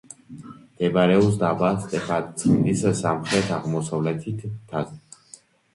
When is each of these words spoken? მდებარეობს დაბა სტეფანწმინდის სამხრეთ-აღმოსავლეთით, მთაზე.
მდებარეობს 0.37 1.37
დაბა 1.43 1.69
სტეფანწმინდის 1.83 2.83
სამხრეთ-აღმოსავლეთით, 3.03 4.45
მთაზე. 4.57 5.41